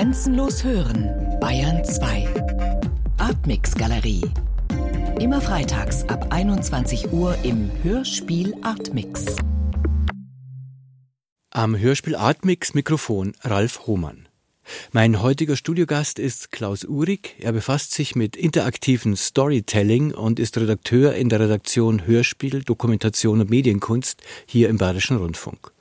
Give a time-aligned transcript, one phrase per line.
[0.00, 1.10] Grenzenlos hören,
[1.42, 2.26] Bayern 2.
[3.18, 4.22] Artmix Galerie.
[5.20, 9.26] Immer freitags ab 21 Uhr im Hörspiel Artmix.
[11.50, 14.26] Am Hörspiel Artmix Mikrofon Ralf Hohmann.
[14.92, 17.36] Mein heutiger Studiogast ist Klaus Uhrig.
[17.38, 23.50] Er befasst sich mit interaktiven Storytelling und ist Redakteur in der Redaktion Hörspiel, Dokumentation und
[23.50, 25.72] Medienkunst hier im Bayerischen Rundfunk.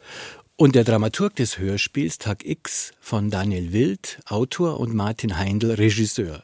[0.59, 6.43] Und der Dramaturg des Hörspiels Tag X von Daniel Wild, Autor und Martin Heindl, Regisseur.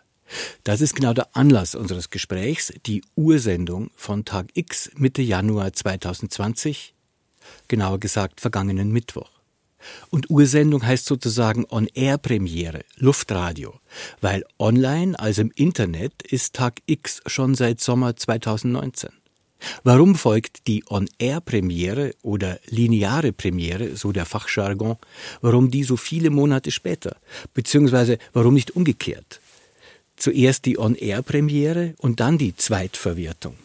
[0.63, 6.95] Das ist genau der Anlass unseres Gesprächs, die Ursendung von Tag X Mitte Januar 2020,
[7.67, 9.31] genauer gesagt vergangenen Mittwoch.
[10.11, 13.81] Und Ursendung heißt sozusagen On-Air-Premiere, Luftradio,
[14.21, 19.09] weil online, also im Internet, ist Tag X schon seit Sommer 2019.
[19.83, 24.97] Warum folgt die On-Air-Premiere oder lineare Premiere, so der Fachjargon,
[25.41, 27.17] warum die so viele Monate später?
[27.53, 29.41] Beziehungsweise warum nicht umgekehrt?
[30.17, 33.55] Zuerst die On-Air-Premiere und dann die Zweitverwertung.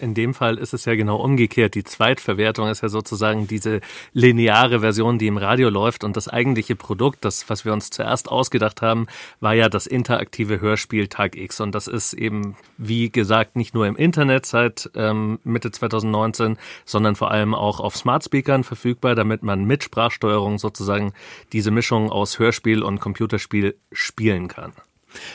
[0.00, 1.76] In dem Fall ist es ja genau umgekehrt.
[1.76, 3.80] Die Zweitverwertung ist ja sozusagen diese
[4.12, 6.02] lineare Version, die im Radio läuft.
[6.02, 9.06] Und das eigentliche Produkt, das, was wir uns zuerst ausgedacht haben,
[9.38, 11.60] war ja das interaktive Hörspiel Tag X.
[11.60, 17.14] Und das ist eben, wie gesagt, nicht nur im Internet seit ähm, Mitte 2019, sondern
[17.14, 21.12] vor allem auch auf Smart Speakern verfügbar, damit man mit Sprachsteuerung sozusagen
[21.52, 24.72] diese Mischung aus Hörspiel und Computerspiel spielen kann.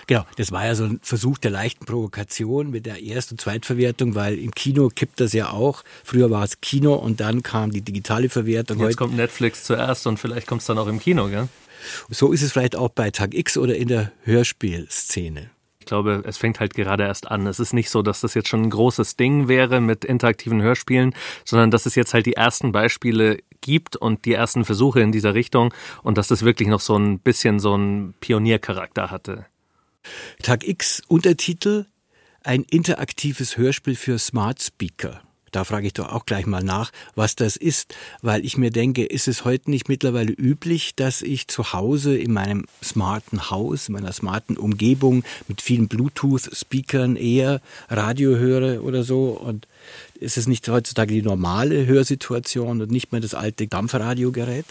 [0.08, 4.16] Genau, das war ja so ein Versuch der leichten Provokation mit der Erst- und Zweitverwertung,
[4.16, 5.84] weil im Kino kippt das ja auch.
[6.04, 8.78] Früher war es Kino und dann kam die digitale Verwertung.
[8.78, 11.48] Jetzt Heute kommt Netflix zuerst und vielleicht kommt es dann auch im Kino, gell?
[12.10, 15.50] So ist es vielleicht auch bei Tag X oder in der Hörspielszene.
[15.80, 17.48] Ich glaube, es fängt halt gerade erst an.
[17.48, 21.16] Es ist nicht so, dass das jetzt schon ein großes Ding wäre mit interaktiven Hörspielen,
[21.46, 25.34] sondern dass es jetzt halt die ersten Beispiele gibt und die ersten Versuche in dieser
[25.34, 29.46] Richtung und dass das wirklich noch so ein bisschen so einen Pioniercharakter hatte.
[30.42, 31.86] Tag X Untertitel
[32.44, 35.22] ein interaktives Hörspiel für Smart Speaker.
[35.52, 39.04] Da frage ich doch auch gleich mal nach, was das ist, weil ich mir denke,
[39.04, 43.94] ist es heute nicht mittlerweile üblich, dass ich zu Hause in meinem smarten Haus, in
[43.94, 49.30] meiner smarten Umgebung mit vielen Bluetooth-Speakern eher Radio höre oder so?
[49.30, 49.68] Und
[50.20, 54.66] ist es nicht heutzutage die normale Hörsituation und nicht mehr das alte Dampfradiogerät?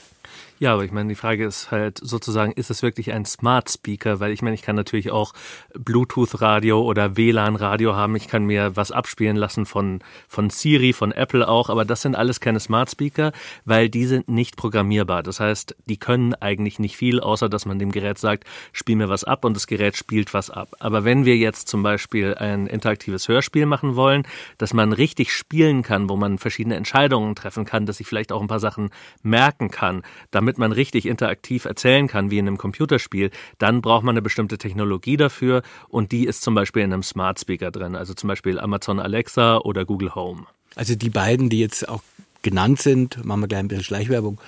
[0.60, 4.19] Ja, aber ich meine, die Frage ist halt sozusagen, ist es wirklich ein Smart Speaker?
[4.19, 5.32] Weil ich meine, ich kann natürlich auch
[5.74, 8.16] Bluetooth-Radio oder WLAN-Radio haben.
[8.16, 11.70] Ich kann mir was abspielen lassen von, von Siri, von Apple auch.
[11.70, 13.30] Aber das sind alles keine Smart Speaker,
[13.66, 15.22] weil die sind nicht programmierbar.
[15.22, 18.42] Das heißt, die können eigentlich nicht viel, außer dass man dem Gerät sagt,
[18.72, 20.70] spiel mir was ab und das Gerät spielt was ab.
[20.80, 24.25] Aber wenn wir jetzt zum Beispiel ein interaktives Hörspiel machen wollen,
[24.58, 28.40] dass man richtig spielen kann, wo man verschiedene Entscheidungen treffen kann, dass ich vielleicht auch
[28.40, 28.90] ein paar Sachen
[29.22, 30.02] merken kann,
[30.32, 34.22] damit damit man richtig interaktiv erzählen kann, wie in einem Computerspiel, dann braucht man eine
[34.22, 38.28] bestimmte Technologie dafür und die ist zum Beispiel in einem Smart Speaker drin, also zum
[38.28, 40.47] Beispiel Amazon Alexa oder Google Home.
[40.75, 42.03] Also die beiden, die jetzt auch
[42.41, 44.41] genannt sind, machen wir gleich ein bisschen Schleichwerbung,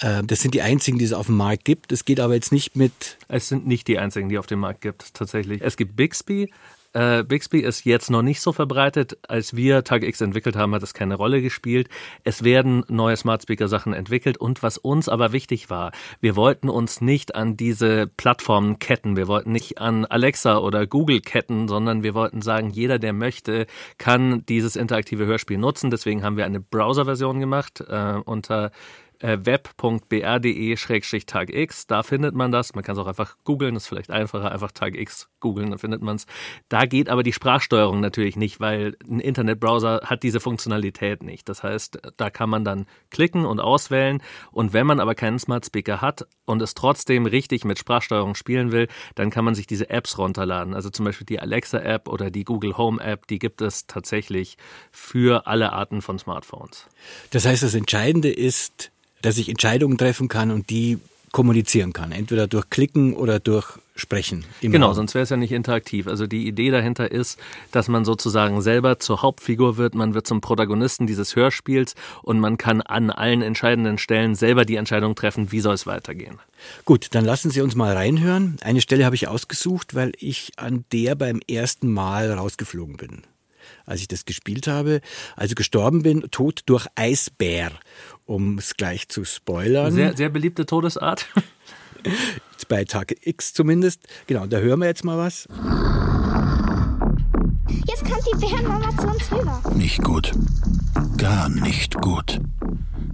[0.00, 1.92] äh, das sind die einzigen, die es auf dem Markt gibt.
[1.92, 3.18] Es geht aber jetzt nicht mit.
[3.28, 5.60] Es sind nicht die einzigen, die auf dem Markt gibt, tatsächlich.
[5.60, 6.50] Es gibt Bixby,
[6.92, 9.18] äh, Bixby ist jetzt noch nicht so verbreitet.
[9.28, 11.88] Als wir Tag X entwickelt haben, hat es keine Rolle gespielt.
[12.24, 16.68] Es werden neue Smart Speaker Sachen entwickelt und was uns aber wichtig war, wir wollten
[16.68, 19.16] uns nicht an diese Plattformen ketten.
[19.16, 23.66] Wir wollten nicht an Alexa oder Google ketten, sondern wir wollten sagen, jeder, der möchte,
[23.98, 25.90] kann dieses interaktive Hörspiel nutzen.
[25.90, 28.70] Deswegen haben wir eine Browser-Version gemacht äh, unter
[29.22, 31.86] web.br.de-tagx.
[31.86, 32.74] Da findet man das.
[32.74, 36.02] Man kann es auch einfach googeln, ist vielleicht einfacher, einfach Tag X googeln, dann findet
[36.02, 36.26] man es.
[36.68, 41.48] Da geht aber die Sprachsteuerung natürlich nicht, weil ein Internetbrowser hat diese Funktionalität nicht.
[41.48, 44.22] Das heißt, da kann man dann klicken und auswählen.
[44.50, 48.72] Und wenn man aber keinen Smart Speaker hat und es trotzdem richtig mit Sprachsteuerung spielen
[48.72, 50.74] will, dann kann man sich diese Apps runterladen.
[50.74, 54.56] Also zum Beispiel die Alexa-App oder die Google Home-App, die gibt es tatsächlich
[54.90, 56.88] für alle Arten von Smartphones.
[57.30, 58.91] Das heißt, das Entscheidende ist,
[59.22, 60.98] dass ich Entscheidungen treffen kann und die
[61.32, 64.44] kommunizieren kann, entweder durch Klicken oder durch Sprechen.
[64.62, 64.94] Genau, Raum.
[64.94, 66.06] sonst wäre es ja nicht interaktiv.
[66.06, 67.38] Also die Idee dahinter ist,
[67.72, 72.56] dass man sozusagen selber zur Hauptfigur wird, man wird zum Protagonisten dieses Hörspiels und man
[72.56, 76.38] kann an allen entscheidenden Stellen selber die Entscheidung treffen, wie soll es weitergehen.
[76.86, 78.56] Gut, dann lassen Sie uns mal reinhören.
[78.62, 83.22] Eine Stelle habe ich ausgesucht, weil ich an der beim ersten Mal rausgeflogen bin
[83.86, 85.00] als ich das gespielt habe.
[85.36, 87.72] Also gestorben bin, tot durch Eisbär
[88.32, 89.92] um es gleich zu spoilern.
[89.92, 91.26] Sehr, sehr beliebte Todesart.
[92.68, 94.08] Bei Tag X zumindest.
[94.26, 95.46] Genau, da hören wir jetzt mal was.
[97.86, 99.62] Jetzt kommt die Bärenmama zu uns rüber.
[99.74, 100.32] Nicht gut.
[101.18, 102.40] Gar nicht gut.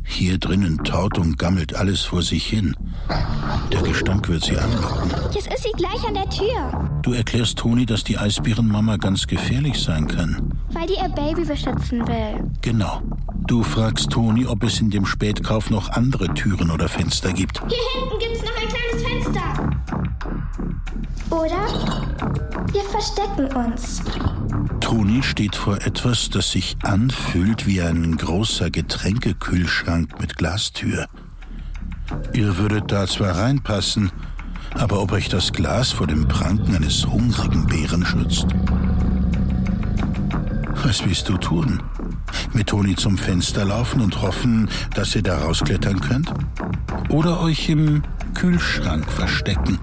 [0.05, 2.77] Hier drinnen taut und gammelt alles vor sich hin.
[3.73, 5.11] Der Gestank wird sie anlocken.
[5.33, 7.01] Jetzt ist sie gleich an der Tür.
[7.03, 10.55] Du erklärst Toni, dass die Eisbärenmama ganz gefährlich sein kann.
[10.71, 12.51] Weil die ihr Baby beschützen will.
[12.63, 13.03] Genau.
[13.49, 17.63] Du fragst Toni, ob es in dem Spätkauf noch andere Türen oder Fenster gibt.
[17.67, 19.41] Hier hinten gibt's noch ein kleines Fenster.
[21.31, 21.67] Oder?
[22.71, 24.03] Wir verstecken uns.
[24.81, 31.07] Toni steht vor etwas, das sich anfühlt wie ein großer Getränkekühlschrank mit Glastür.
[32.35, 34.13] Ihr würdet da zwar reinpassen,
[34.75, 38.47] aber ob euch das Glas vor dem Pranken eines hungrigen Bären schützt?
[40.85, 41.83] Was willst du tun?
[42.53, 46.33] Mit Toni zum Fenster laufen und hoffen, dass ihr da rausklettern könnt?
[47.09, 48.03] Oder euch im
[48.35, 49.79] Kühlschrank verstecken?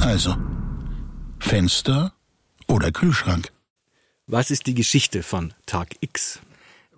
[0.00, 0.36] Also,
[1.38, 2.12] Fenster
[2.66, 3.50] oder Kühlschrank?
[4.26, 6.40] Was ist die Geschichte von Tag X?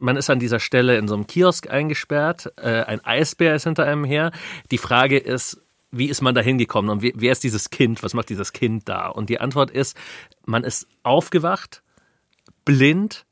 [0.03, 3.87] man ist an dieser Stelle in so einem Kiosk eingesperrt, äh, ein Eisbär ist hinter
[3.87, 4.33] einem her.
[4.71, 5.63] Die Frage ist,
[5.93, 8.03] wie ist man da hingekommen und wer ist dieses Kind?
[8.03, 9.09] Was macht dieses Kind da?
[9.09, 9.97] Und die Antwort ist,
[10.45, 11.83] man ist aufgewacht,
[12.65, 13.27] blind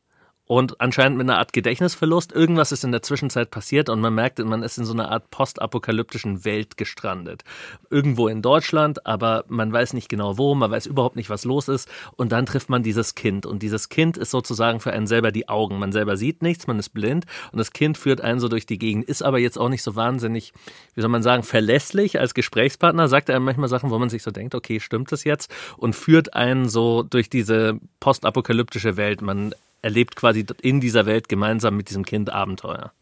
[0.50, 2.32] und anscheinend mit einer Art Gedächtnisverlust.
[2.32, 5.30] Irgendwas ist in der Zwischenzeit passiert und man merkt, man ist in so einer Art
[5.30, 7.44] postapokalyptischen Welt gestrandet.
[7.88, 11.68] Irgendwo in Deutschland, aber man weiß nicht genau wo, man weiß überhaupt nicht, was los
[11.68, 11.88] ist.
[12.16, 13.46] Und dann trifft man dieses Kind.
[13.46, 15.78] Und dieses Kind ist sozusagen für einen selber die Augen.
[15.78, 18.78] Man selber sieht nichts, man ist blind und das Kind führt einen so durch die
[18.78, 20.52] Gegend, ist aber jetzt auch nicht so wahnsinnig,
[20.96, 24.32] wie soll man sagen, verlässlich als Gesprächspartner, sagt einem manchmal Sachen, wo man sich so
[24.32, 25.48] denkt, okay, stimmt das jetzt?
[25.76, 29.22] Und führt einen so durch diese postapokalyptische Welt.
[29.22, 32.92] Man erlebt quasi in dieser Welt gemeinsam mit diesem Kind Abenteuer.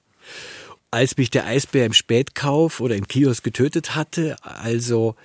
[0.90, 5.16] Als mich der Eisbär im Spätkauf oder im Kiosk getötet hatte, also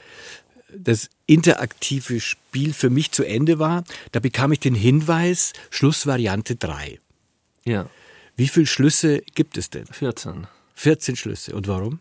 [0.76, 7.00] das interaktive Spiel für mich zu Ende war, da bekam ich den Hinweis, Schlussvariante 3.
[7.66, 7.90] Ja.
[8.36, 9.86] Wie viele Schlüsse gibt es denn?
[9.86, 10.48] 14.
[10.76, 11.56] 14 Schlüsse.
[11.56, 12.00] Und warum?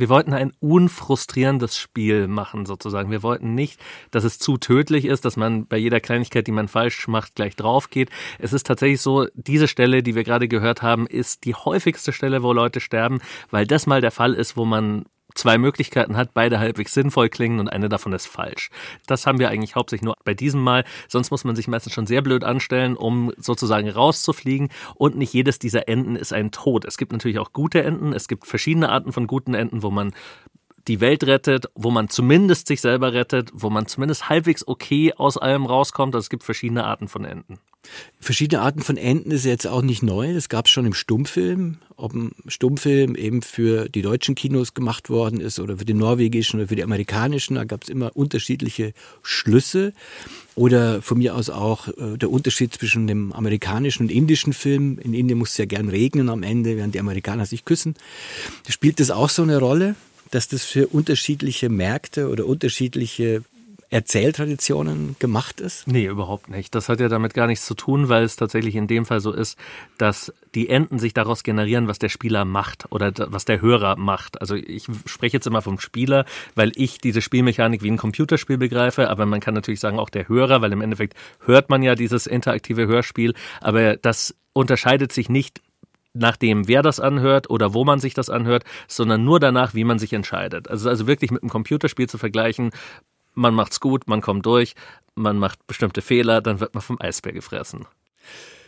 [0.00, 3.10] Wir wollten ein unfrustrierendes Spiel machen, sozusagen.
[3.10, 3.80] Wir wollten nicht,
[4.10, 7.56] dass es zu tödlich ist, dass man bei jeder Kleinigkeit, die man falsch macht, gleich
[7.56, 8.10] drauf geht.
[8.38, 12.42] Es ist tatsächlich so, diese Stelle, die wir gerade gehört haben, ist die häufigste Stelle,
[12.42, 15.04] wo Leute sterben, weil das mal der Fall ist, wo man
[15.38, 18.70] zwei Möglichkeiten hat, beide halbwegs sinnvoll klingen und eine davon ist falsch.
[19.06, 20.84] Das haben wir eigentlich hauptsächlich nur bei diesem Mal.
[21.08, 24.68] Sonst muss man sich meistens schon sehr blöd anstellen, um sozusagen rauszufliegen.
[24.94, 26.84] Und nicht jedes dieser Enden ist ein Tod.
[26.84, 28.12] Es gibt natürlich auch gute Enden.
[28.12, 30.12] Es gibt verschiedene Arten von guten Enden, wo man
[30.88, 35.36] die Welt rettet, wo man zumindest sich selber rettet, wo man zumindest halbwegs okay aus
[35.36, 36.14] allem rauskommt.
[36.14, 37.58] Also es gibt verschiedene Arten von Enden.
[38.20, 40.34] Verschiedene Arten von Enden ist jetzt auch nicht neu.
[40.34, 41.78] Das gab es schon im Stummfilm.
[41.96, 46.58] Ob ein Stummfilm eben für die deutschen Kinos gemacht worden ist oder für die norwegischen
[46.58, 48.92] oder für die amerikanischen, da gab es immer unterschiedliche
[49.22, 49.92] Schlüsse.
[50.56, 54.98] Oder von mir aus auch äh, der Unterschied zwischen dem amerikanischen und indischen Film.
[54.98, 57.94] In Indien muss es ja gern regnen am Ende, während die Amerikaner sich küssen.
[58.68, 59.94] Spielt das auch so eine Rolle?
[60.30, 63.42] dass das für unterschiedliche Märkte oder unterschiedliche
[63.90, 65.88] Erzähltraditionen gemacht ist?
[65.88, 66.74] Nee, überhaupt nicht.
[66.74, 69.32] Das hat ja damit gar nichts zu tun, weil es tatsächlich in dem Fall so
[69.32, 69.58] ist,
[69.96, 74.42] dass die Enden sich daraus generieren, was der Spieler macht oder was der Hörer macht.
[74.42, 79.08] Also ich spreche jetzt immer vom Spieler, weil ich diese Spielmechanik wie ein Computerspiel begreife,
[79.08, 81.14] aber man kann natürlich sagen auch der Hörer, weil im Endeffekt
[81.46, 83.32] hört man ja dieses interaktive Hörspiel,
[83.62, 85.62] aber das unterscheidet sich nicht
[86.12, 89.84] nach dem, wer das anhört oder wo man sich das anhört, sondern nur danach, wie
[89.84, 90.68] man sich entscheidet.
[90.68, 92.70] Also, also wirklich mit einem Computerspiel zu vergleichen,
[93.38, 94.74] man macht's gut, man kommt durch,
[95.14, 97.86] man macht bestimmte Fehler, dann wird man vom Eisbär gefressen.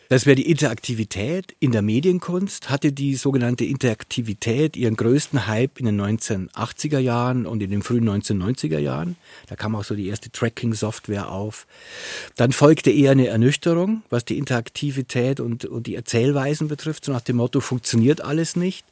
[0.08, 2.68] Das wäre die Interaktivität in der Medienkunst.
[2.68, 8.08] Hatte die sogenannte Interaktivität ihren größten Hype in den 1980er Jahren und in den frühen
[8.08, 9.14] 1990er Jahren.
[9.46, 11.68] Da kam auch so die erste Tracking-Software auf.
[12.34, 17.20] Dann folgte eher eine Ernüchterung, was die Interaktivität und, und die Erzählweisen betrifft, so nach
[17.20, 18.84] dem Motto, funktioniert alles nicht.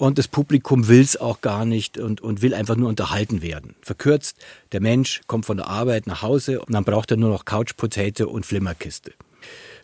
[0.00, 3.74] Und das Publikum will es auch gar nicht und, und will einfach nur unterhalten werden.
[3.82, 4.38] Verkürzt,
[4.72, 7.76] der Mensch kommt von der Arbeit nach Hause und dann braucht er nur noch Couch
[7.76, 9.12] Potato und Flimmerkiste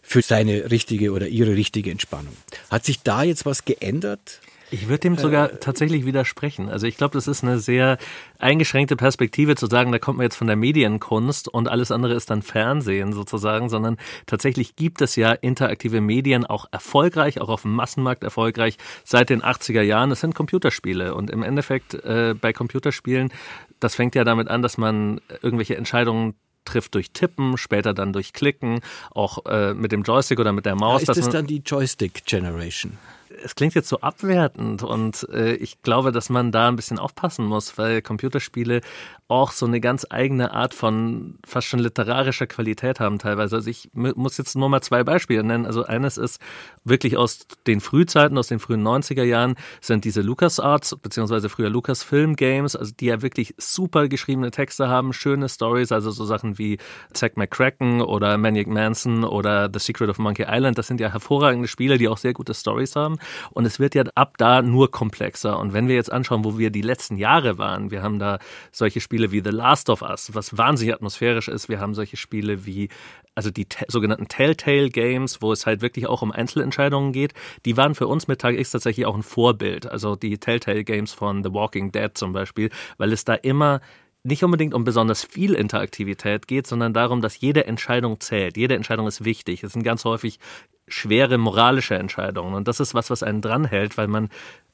[0.01, 2.35] für seine richtige oder ihre richtige Entspannung.
[2.71, 4.41] Hat sich da jetzt was geändert?
[4.71, 6.69] Ich würde dem sogar äh, tatsächlich widersprechen.
[6.69, 7.99] Also ich glaube, das ist eine sehr
[8.39, 12.31] eingeschränkte Perspektive zu sagen, da kommt man jetzt von der Medienkunst und alles andere ist
[12.31, 13.97] dann Fernsehen sozusagen, sondern
[14.27, 19.43] tatsächlich gibt es ja interaktive Medien auch erfolgreich, auch auf dem Massenmarkt erfolgreich seit den
[19.43, 20.11] 80er Jahren.
[20.11, 23.33] Es sind Computerspiele und im Endeffekt äh, bei Computerspielen,
[23.79, 28.33] das fängt ja damit an, dass man irgendwelche Entscheidungen trifft durch Tippen, später dann durch
[28.33, 28.81] Klicken,
[29.13, 31.07] auch äh, mit dem Joystick oder mit der Maus.
[31.07, 32.99] Ja, ist das dann die Joystick Generation?
[33.43, 37.47] Es klingt jetzt so abwertend und äh, ich glaube, dass man da ein bisschen aufpassen
[37.47, 38.81] muss, weil Computerspiele
[39.29, 43.57] auch so eine ganz eigene Art von fast schon literarischer Qualität haben teilweise.
[43.57, 45.67] Also ich muss jetzt nur mal zwei Beispiele nennen.
[45.67, 46.41] Also eines ist
[46.85, 52.37] wirklich aus den Frühzeiten, aus den frühen 90er Jahren sind diese LucasArts, beziehungsweise früher Lucasfilm
[52.37, 56.79] Games, also die ja wirklich super geschriebene Texte haben, schöne Stories, also so Sachen wie
[57.13, 60.79] Zack McCracken oder Maniac Manson oder The Secret of Monkey Island.
[60.79, 63.19] Das sind ja hervorragende Spiele, die auch sehr gute Stories haben.
[63.51, 65.59] Und es wird ja ab da nur komplexer.
[65.59, 68.39] Und wenn wir jetzt anschauen, wo wir die letzten Jahre waren, wir haben da
[68.73, 71.69] solche Spiele wie The Last of Us, was wahnsinnig atmosphärisch ist.
[71.69, 72.89] Wir haben solche Spiele wie,
[73.35, 77.35] also die sogenannten Telltale Games, wo es halt wirklich auch um Einzelentscheidungen geht.
[77.65, 79.87] Die waren für uns mit Tag X tatsächlich auch ein Vorbild.
[79.87, 83.81] Also die Telltale Games von The Walking Dead zum Beispiel, weil es da immer
[84.27, 88.57] nicht unbedingt um besonders viel Interaktivität geht, sondern darum, dass jede Entscheidung zählt.
[88.57, 89.63] Jede Entscheidung ist wichtig.
[89.63, 90.41] Es sind ganz häufig
[90.89, 92.55] schwere moralische Entscheidungen.
[92.55, 94.29] Und das ist was, was einen dranhält, weil man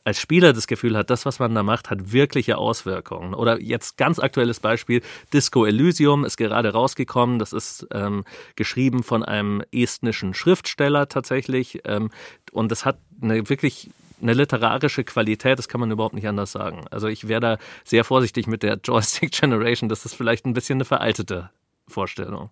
[0.05, 3.35] als Spieler das Gefühl hat, das, was man da macht, hat wirkliche Auswirkungen.
[3.35, 5.01] Oder jetzt ganz aktuelles Beispiel,
[5.33, 7.39] Disco Elysium ist gerade rausgekommen.
[7.39, 8.25] Das ist ähm,
[8.57, 11.83] geschrieben von einem estnischen Schriftsteller tatsächlich.
[11.85, 12.11] Ähm,
[12.51, 13.91] und das hat eine wirklich
[14.21, 16.85] eine literarische Qualität, das kann man überhaupt nicht anders sagen.
[16.91, 19.89] Also ich wäre da sehr vorsichtig mit der Joystick Generation.
[19.89, 21.51] Das ist vielleicht ein bisschen eine veraltete
[21.89, 22.51] Vorstellung.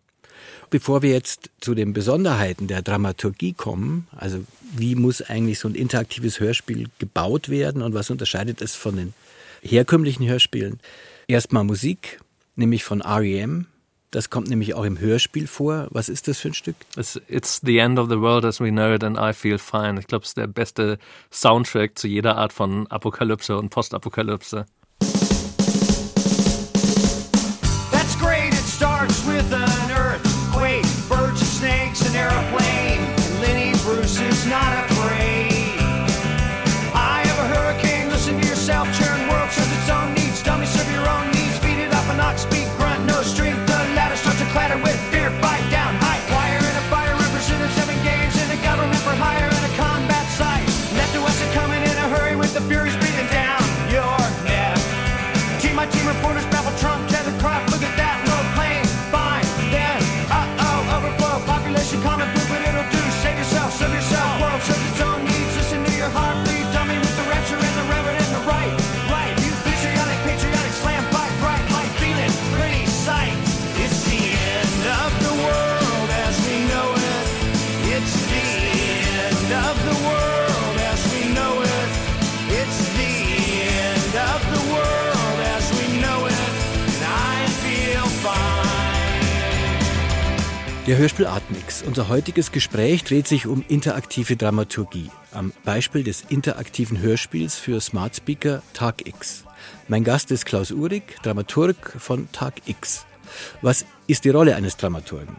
[0.70, 4.44] Bevor wir jetzt zu den Besonderheiten der Dramaturgie kommen, also
[4.76, 9.14] wie muss eigentlich so ein interaktives Hörspiel gebaut werden und was unterscheidet es von den
[9.62, 10.80] herkömmlichen Hörspielen?
[11.26, 12.20] Erstmal Musik,
[12.56, 13.66] nämlich von REM.
[14.12, 15.86] Das kommt nämlich auch im Hörspiel vor.
[15.90, 16.74] Was ist das für ein Stück?
[16.96, 20.00] It's, it's the end of the world as we know it and I feel fine.
[20.00, 20.98] Ich glaube, es ist der beste
[21.30, 24.66] Soundtrack zu jeder Art von Apokalypse und Postapokalypse.
[90.90, 91.84] Der Hörspiel Artmix.
[91.86, 95.08] Unser heutiges Gespräch dreht sich um interaktive Dramaturgie.
[95.30, 99.44] Am Beispiel des interaktiven Hörspiels für Smart Speaker Tag X.
[99.86, 103.06] Mein Gast ist Klaus Uhrig, Dramaturg von Tag X.
[103.62, 105.36] Was ist die Rolle eines Dramaturgen?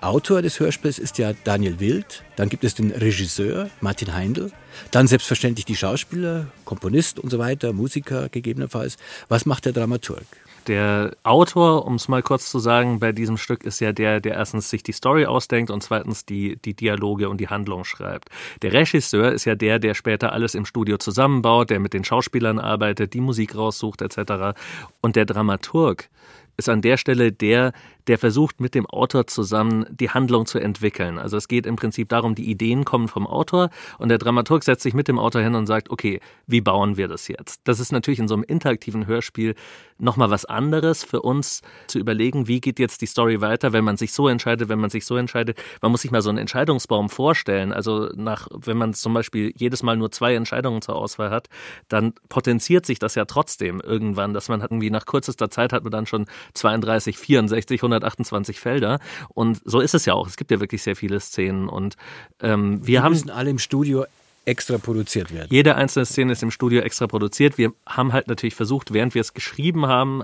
[0.00, 4.50] Autor des Hörspiels ist ja Daniel Wild, dann gibt es den Regisseur Martin Heindl,
[4.90, 8.96] dann selbstverständlich die Schauspieler, Komponist und so weiter, Musiker gegebenenfalls.
[9.28, 10.26] Was macht der Dramaturg?
[10.66, 14.34] Der Autor, um es mal kurz zu sagen, bei diesem Stück ist ja der, der
[14.34, 18.28] erstens sich die Story ausdenkt und zweitens die, die Dialoge und die Handlung schreibt.
[18.62, 22.58] Der Regisseur ist ja der, der später alles im Studio zusammenbaut, der mit den Schauspielern
[22.58, 24.58] arbeitet, die Musik raussucht etc.
[25.00, 26.08] Und der Dramaturg
[26.56, 27.72] ist an der Stelle der,
[28.06, 31.18] der versucht mit dem Autor zusammen die Handlung zu entwickeln.
[31.18, 34.82] Also es geht im Prinzip darum, die Ideen kommen vom Autor und der Dramaturg setzt
[34.82, 37.60] sich mit dem Autor hin und sagt, okay, wie bauen wir das jetzt?
[37.64, 39.54] Das ist natürlich in so einem interaktiven Hörspiel
[40.00, 43.96] nochmal was anderes für uns zu überlegen, wie geht jetzt die Story weiter, wenn man
[43.96, 45.58] sich so entscheidet, wenn man sich so entscheidet.
[45.82, 47.72] Man muss sich mal so einen Entscheidungsbaum vorstellen.
[47.72, 51.48] Also nach, wenn man zum Beispiel jedes Mal nur zwei Entscheidungen zur Auswahl hat,
[51.88, 55.92] dann potenziert sich das ja trotzdem irgendwann, dass man irgendwie nach kürzester Zeit hat man
[55.92, 58.98] dann schon 32, 64, 100 128 Felder.
[59.28, 60.26] Und so ist es ja auch.
[60.26, 61.68] Es gibt ja wirklich sehr viele Szenen.
[61.68, 61.96] Und
[62.42, 63.12] ähm, wir Die haben.
[63.12, 64.04] müssen alle im Studio
[64.44, 65.48] extra produziert werden.
[65.50, 67.58] Jede einzelne Szene ist im Studio extra produziert.
[67.58, 70.22] Wir haben halt natürlich versucht, während wir es geschrieben haben,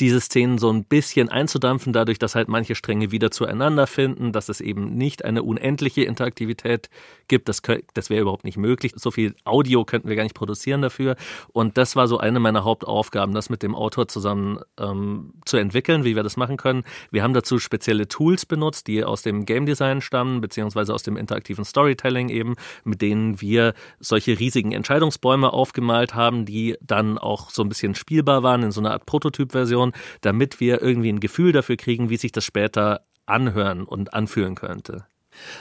[0.00, 4.48] diese Szenen so ein bisschen einzudampfen, dadurch, dass halt manche Stränge wieder zueinander finden, dass
[4.48, 6.88] es eben nicht eine unendliche Interaktivität
[7.26, 7.48] gibt.
[7.48, 7.62] Das,
[7.94, 8.92] das wäre überhaupt nicht möglich.
[8.94, 11.16] So viel Audio könnten wir gar nicht produzieren dafür.
[11.52, 16.04] Und das war so eine meiner Hauptaufgaben, das mit dem Autor zusammen ähm, zu entwickeln,
[16.04, 16.84] wie wir das machen können.
[17.10, 21.16] Wir haben dazu spezielle Tools benutzt, die aus dem Game Design stammen, beziehungsweise aus dem
[21.16, 27.62] interaktiven Storytelling eben, mit denen wir solche riesigen Entscheidungsbäume aufgemalt haben, die dann auch so
[27.62, 31.52] ein bisschen spielbar waren in so einer Art Prototyp-Version anschauen, damit wir irgendwie ein Gefühl
[31.52, 35.06] dafür kriegen, wie sich das später anhören und anfühlen könnte.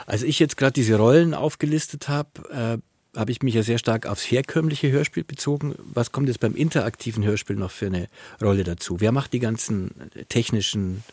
[0.06, 4.06] Als ich jetzt gerade diese Rollen aufgelistet habe, äh, habe ich mich ja sehr stark
[4.06, 5.76] aufs herkömmliche Hörspiel bezogen.
[5.94, 8.08] Was kommt jetzt beim interaktiven Hörspiel noch für eine
[8.42, 9.00] Rolle dazu?
[9.00, 9.92] Wer macht die ganzen
[10.30, 11.04] technischen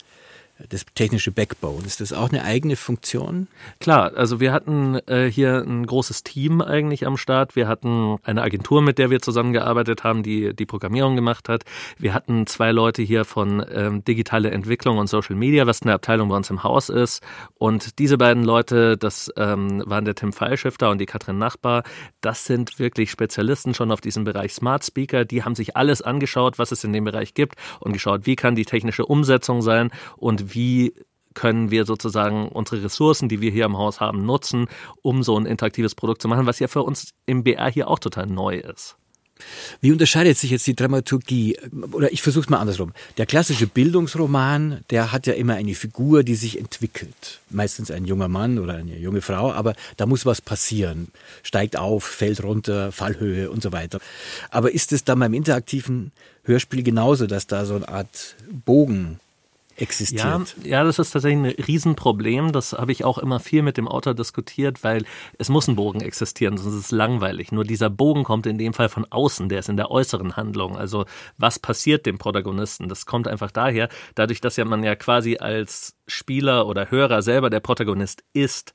[0.68, 1.84] das technische Backbone.
[1.84, 3.48] Ist das auch eine eigene Funktion?
[3.80, 7.56] Klar, also wir hatten äh, hier ein großes Team eigentlich am Start.
[7.56, 11.64] Wir hatten eine Agentur, mit der wir zusammengearbeitet haben, die die Programmierung gemacht hat.
[11.98, 16.28] Wir hatten zwei Leute hier von ähm, digitale Entwicklung und Social Media, was eine Abteilung
[16.28, 17.22] bei uns im Haus ist.
[17.58, 21.82] Und diese beiden Leute, das ähm, waren der Tim Feilschifter und die Katrin Nachbar.
[22.20, 25.24] Das sind wirklich Spezialisten schon auf diesem Bereich Smart Speaker.
[25.24, 28.54] Die haben sich alles angeschaut, was es in dem Bereich gibt und geschaut, wie kann
[28.54, 30.94] die technische Umsetzung sein und wie
[31.34, 34.68] können wir sozusagen unsere Ressourcen, die wir hier im Haus haben, nutzen,
[35.02, 37.98] um so ein interaktives Produkt zu machen, was ja für uns im BR hier auch
[37.98, 38.96] total neu ist.
[39.80, 41.58] Wie unterscheidet sich jetzt die Dramaturgie?
[41.90, 42.92] Oder ich versuche es mal andersrum.
[43.18, 47.40] Der klassische Bildungsroman, der hat ja immer eine Figur, die sich entwickelt.
[47.50, 51.08] Meistens ein junger Mann oder eine junge Frau, aber da muss was passieren.
[51.42, 53.98] Steigt auf, fällt runter, Fallhöhe und so weiter.
[54.50, 56.12] Aber ist es dann beim interaktiven
[56.44, 59.18] Hörspiel genauso, dass da so eine Art Bogen
[59.76, 60.56] existiert.
[60.62, 62.52] Ja, ja, das ist tatsächlich ein Riesenproblem.
[62.52, 65.04] Das habe ich auch immer viel mit dem Autor diskutiert, weil
[65.38, 67.52] es muss ein Bogen existieren, sonst ist es langweilig.
[67.52, 70.76] Nur dieser Bogen kommt in dem Fall von außen, der ist in der äußeren Handlung.
[70.76, 71.04] Also
[71.38, 72.88] was passiert dem Protagonisten?
[72.88, 77.50] Das kommt einfach daher, dadurch, dass ja man ja quasi als Spieler oder Hörer selber
[77.50, 78.74] der Protagonist ist,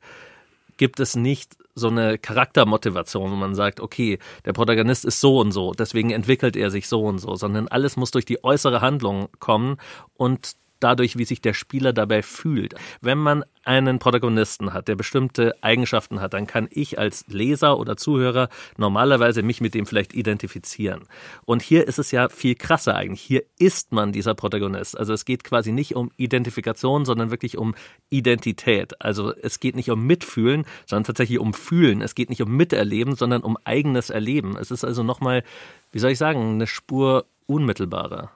[0.78, 5.52] gibt es nicht so eine Charaktermotivation, wo man sagt, okay, der Protagonist ist so und
[5.52, 9.30] so, deswegen entwickelt er sich so und so, sondern alles muss durch die äußere Handlung
[9.40, 9.78] kommen
[10.16, 12.76] und dadurch, wie sich der Spieler dabei fühlt.
[13.02, 17.98] Wenn man einen Protagonisten hat, der bestimmte Eigenschaften hat, dann kann ich als Leser oder
[17.98, 21.04] Zuhörer normalerweise mich mit dem vielleicht identifizieren.
[21.46, 23.22] Und hier ist es ja viel krasser eigentlich.
[23.22, 24.98] Hier ist man dieser Protagonist.
[24.98, 27.76] Also es geht quasi nicht um Identifikation, sondern wirklich um
[28.10, 29.00] Identität.
[29.02, 32.02] Also es geht nicht um Mitfühlen, sondern tatsächlich um Fühlen.
[32.02, 34.58] Es geht nicht um Miterleben, sondern um eigenes Erleben.
[34.58, 35.44] Es ist also nochmal,
[35.92, 38.32] wie soll ich sagen, eine Spur unmittelbarer.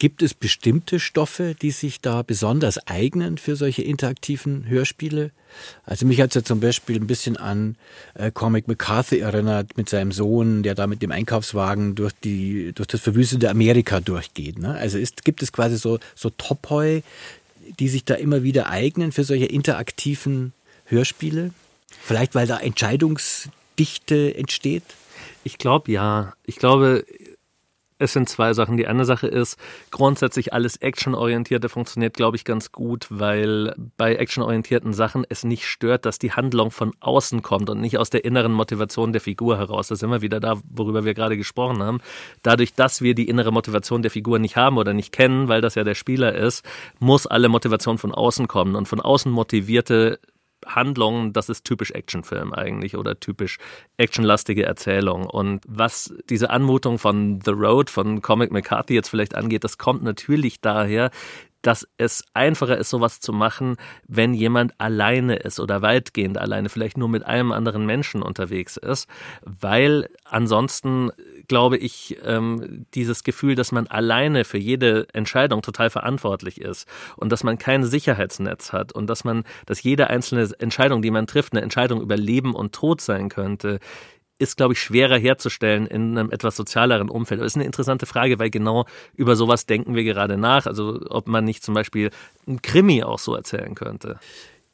[0.00, 5.30] Gibt es bestimmte Stoffe, die sich da besonders eignen für solche interaktiven Hörspiele?
[5.84, 7.76] Also mich hat es ja zum Beispiel ein bisschen an
[8.14, 12.88] äh, Cormac McCarthy erinnert mit seinem Sohn, der da mit dem Einkaufswagen durch die durch
[12.88, 14.58] das verwüstete Amerika durchgeht.
[14.58, 14.72] Ne?
[14.72, 17.02] Also ist, gibt es quasi so so Topoi,
[17.78, 20.54] die sich da immer wieder eignen für solche interaktiven
[20.86, 21.50] Hörspiele?
[22.02, 24.84] Vielleicht weil da Entscheidungsdichte entsteht?
[25.44, 26.32] Ich glaube ja.
[26.46, 27.04] Ich glaube,
[28.00, 28.76] es sind zwei Sachen.
[28.76, 29.58] Die eine Sache ist,
[29.90, 36.06] grundsätzlich alles Actionorientierte funktioniert, glaube ich, ganz gut, weil bei actionorientierten Sachen es nicht stört,
[36.06, 39.88] dass die Handlung von außen kommt und nicht aus der inneren Motivation der Figur heraus.
[39.88, 42.00] Das ist immer wieder da, worüber wir gerade gesprochen haben.
[42.42, 45.74] Dadurch, dass wir die innere Motivation der Figur nicht haben oder nicht kennen, weil das
[45.74, 46.64] ja der Spieler ist,
[46.98, 48.76] muss alle Motivation von außen kommen.
[48.76, 50.18] Und von außen motivierte
[50.66, 53.58] Handlung, das ist typisch Actionfilm eigentlich oder typisch
[53.96, 55.26] actionlastige Erzählung.
[55.26, 60.02] Und was diese Anmutung von The Road, von Comic McCarthy jetzt vielleicht angeht, das kommt
[60.02, 61.10] natürlich daher,
[61.62, 63.76] dass es einfacher ist, sowas zu machen,
[64.08, 69.08] wenn jemand alleine ist oder weitgehend alleine, vielleicht nur mit einem anderen Menschen unterwegs ist,
[69.44, 71.10] weil ansonsten
[71.50, 76.86] glaube ich, ähm, dieses Gefühl, dass man alleine für jede Entscheidung total verantwortlich ist
[77.16, 81.26] und dass man kein Sicherheitsnetz hat und dass man, dass jede einzelne Entscheidung, die man
[81.26, 83.80] trifft, eine Entscheidung über Leben und Tod sein könnte,
[84.38, 87.40] ist, glaube ich, schwerer herzustellen in einem etwas sozialeren Umfeld.
[87.40, 88.86] Das ist eine interessante Frage, weil genau
[89.16, 90.66] über sowas denken wir gerade nach.
[90.66, 92.10] Also ob man nicht zum Beispiel
[92.46, 94.20] ein Krimi auch so erzählen könnte.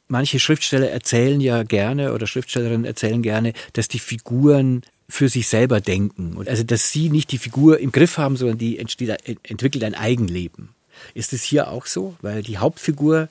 [0.07, 5.81] Manche Schriftsteller erzählen ja gerne oder Schriftstellerinnen erzählen gerne, dass die Figuren für sich selber
[5.81, 6.37] denken.
[6.45, 9.09] Also dass sie nicht die Figur im Griff haben, sondern die entsteht,
[9.43, 10.69] entwickelt ein Eigenleben.
[11.13, 12.15] Ist es hier auch so?
[12.21, 13.29] Weil die Hauptfigur,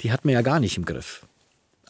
[0.00, 1.27] die hat man ja gar nicht im Griff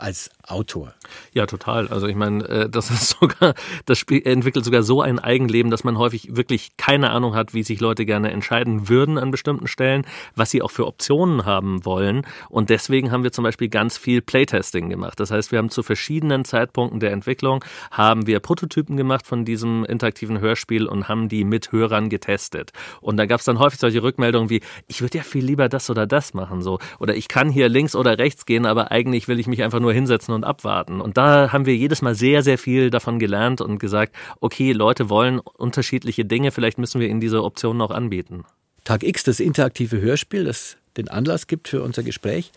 [0.01, 0.95] als Autor.
[1.33, 1.89] Ja, total.
[1.89, 3.55] Also ich meine, äh, das ist sogar,
[3.87, 7.63] das Spiel entwickelt sogar so ein Eigenleben, dass man häufig wirklich keine Ahnung hat, wie
[7.63, 12.27] sich Leute gerne entscheiden würden an bestimmten Stellen, was sie auch für Optionen haben wollen.
[12.49, 15.21] Und deswegen haben wir zum Beispiel ganz viel Playtesting gemacht.
[15.21, 19.85] Das heißt, wir haben zu verschiedenen Zeitpunkten der Entwicklung haben wir Prototypen gemacht von diesem
[19.85, 22.73] interaktiven Hörspiel und haben die mit Hörern getestet.
[23.01, 25.91] Und da gab es dann häufig solche Rückmeldungen wie, ich würde ja viel lieber das
[25.91, 26.79] oder das machen, so.
[26.99, 29.88] Oder ich kann hier links oder rechts gehen, aber eigentlich will ich mich einfach nur
[29.93, 31.01] hinsetzen und abwarten.
[31.01, 35.11] Und da haben wir jedes Mal sehr, sehr viel davon gelernt und gesagt, okay, Leute
[35.11, 38.45] wollen unterschiedliche Dinge, vielleicht müssen wir ihnen diese Optionen auch anbieten.
[38.85, 42.53] Tag X, das interaktive Hörspiel, das den Anlass gibt für unser Gespräch,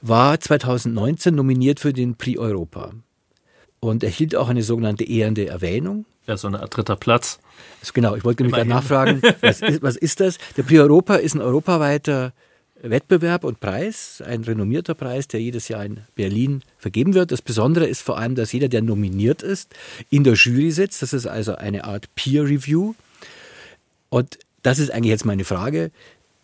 [0.00, 2.92] war 2019 nominiert für den Prix Europa
[3.80, 6.06] und erhielt auch eine sogenannte ehrende Erwähnung.
[6.26, 7.38] Ja, so Art dritter Platz.
[7.80, 10.38] Also genau, ich wollte nämlich nachfragen, was ist, was ist das?
[10.56, 12.32] Der Prix Europa ist ein europaweiter
[12.90, 17.32] Wettbewerb und Preis, ein renommierter Preis, der jedes Jahr in Berlin vergeben wird.
[17.32, 19.74] Das Besondere ist vor allem, dass jeder, der nominiert ist,
[20.10, 21.02] in der Jury sitzt.
[21.02, 22.94] Das ist also eine Art Peer Review.
[24.10, 25.90] Und das ist eigentlich jetzt meine Frage.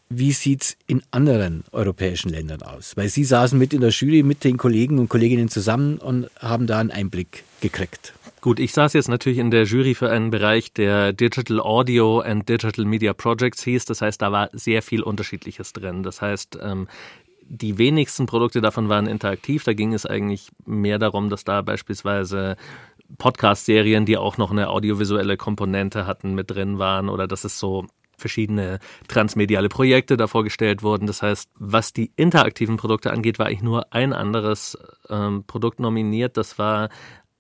[0.09, 2.97] Wie sieht es in anderen europäischen Ländern aus?
[2.97, 6.67] Weil Sie saßen mit in der Jury mit den Kollegen und Kolleginnen zusammen und haben
[6.67, 8.13] da einen Einblick gekriegt.
[8.41, 12.49] Gut, ich saß jetzt natürlich in der Jury für einen Bereich, der Digital Audio and
[12.49, 13.85] Digital Media Projects hieß.
[13.85, 16.03] Das heißt, da war sehr viel Unterschiedliches drin.
[16.03, 16.89] Das heißt, ähm,
[17.43, 19.65] die wenigsten Produkte davon waren interaktiv.
[19.65, 22.57] Da ging es eigentlich mehr darum, dass da beispielsweise
[23.19, 27.85] Podcast-Serien, die auch noch eine audiovisuelle Komponente hatten, mit drin waren oder dass es so
[28.17, 31.07] verschiedene transmediale Projekte da vorgestellt wurden.
[31.07, 34.79] Das heißt, was die interaktiven Produkte angeht, war eigentlich nur ein anderes
[35.11, 36.39] ähm, Produkt nominiert.
[36.39, 36.89] Das war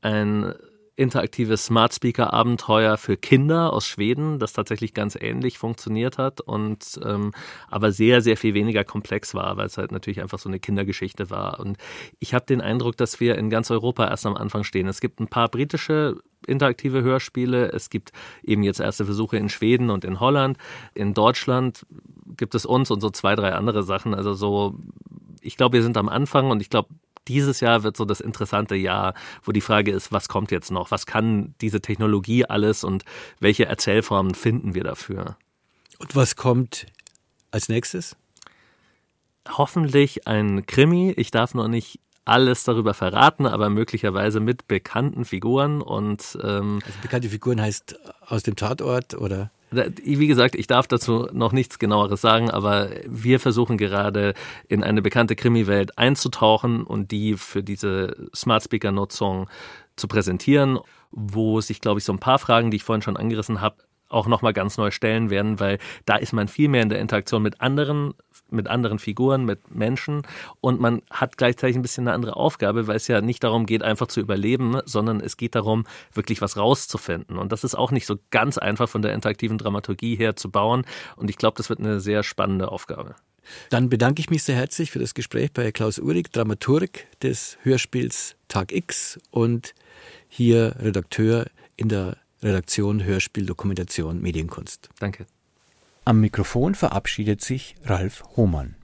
[0.02, 0.52] ein
[1.00, 7.00] interaktives Smart Speaker Abenteuer für Kinder aus Schweden, das tatsächlich ganz ähnlich funktioniert hat und
[7.02, 7.32] ähm,
[7.68, 11.30] aber sehr, sehr viel weniger komplex war, weil es halt natürlich einfach so eine Kindergeschichte
[11.30, 11.58] war.
[11.58, 11.78] Und
[12.18, 14.88] ich habe den Eindruck, dass wir in ganz Europa erst am Anfang stehen.
[14.88, 17.72] Es gibt ein paar britische interaktive Hörspiele.
[17.72, 20.58] Es gibt eben jetzt erste Versuche in Schweden und in Holland.
[20.94, 21.86] In Deutschland
[22.36, 24.14] gibt es uns und so zwei, drei andere Sachen.
[24.14, 24.78] Also so,
[25.40, 26.90] ich glaube, wir sind am Anfang und ich glaube,
[27.28, 30.90] dieses Jahr wird so das interessante Jahr, wo die Frage ist, was kommt jetzt noch?
[30.90, 33.04] Was kann diese Technologie alles und
[33.38, 35.36] welche Erzählformen finden wir dafür?
[35.98, 36.86] Und was kommt
[37.50, 38.16] als nächstes?
[39.48, 41.12] Hoffentlich ein Krimi.
[41.16, 46.98] Ich darf noch nicht alles darüber verraten, aber möglicherweise mit bekannten Figuren und ähm, also
[47.02, 49.50] bekannte Figuren heißt aus dem Tatort oder?
[49.70, 54.34] Wie gesagt, ich darf dazu noch nichts genaueres sagen, aber wir versuchen gerade
[54.68, 59.48] in eine bekannte Krimi-Welt einzutauchen und die für diese Smart Speaker-Nutzung
[59.96, 60.78] zu präsentieren,
[61.12, 63.76] wo sich, glaube ich, so ein paar Fragen, die ich vorhin schon angerissen habe,
[64.08, 67.42] auch nochmal ganz neu stellen werden, weil da ist man viel mehr in der Interaktion
[67.42, 68.14] mit anderen
[68.52, 70.22] mit anderen Figuren, mit Menschen
[70.60, 73.82] und man hat gleichzeitig ein bisschen eine andere Aufgabe, weil es ja nicht darum geht,
[73.82, 77.38] einfach zu überleben, sondern es geht darum, wirklich was rauszufinden.
[77.38, 80.84] Und das ist auch nicht so ganz einfach von der interaktiven Dramaturgie her zu bauen.
[81.16, 83.14] Und ich glaube, das wird eine sehr spannende Aufgabe.
[83.70, 88.36] Dann bedanke ich mich sehr herzlich für das Gespräch bei Klaus Uhrig, Dramaturg des Hörspiels
[88.48, 89.74] Tag X und
[90.28, 94.88] hier Redakteur in der Redaktion Hörspiel, Dokumentation, Medienkunst.
[94.98, 95.26] Danke.
[96.04, 98.76] Am Mikrofon verabschiedet sich Ralf Hohmann.